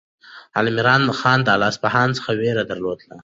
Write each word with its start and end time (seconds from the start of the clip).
علیمردان 0.57 1.01
خان 1.19 1.39
له 1.59 1.65
اصفهان 1.71 2.09
څخه 2.17 2.31
وېره 2.39 2.63
درلوده. 2.71 3.05